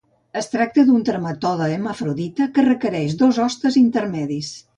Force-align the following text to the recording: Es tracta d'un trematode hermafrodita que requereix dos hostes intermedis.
Es 0.39 0.47
tracta 0.53 0.85
d'un 0.87 1.03
trematode 1.09 1.67
hermafrodita 1.75 2.49
que 2.57 2.65
requereix 2.69 3.15
dos 3.21 3.41
hostes 3.45 3.79
intermedis. 3.85 4.53